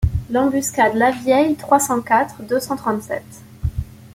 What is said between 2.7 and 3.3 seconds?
trente-sept.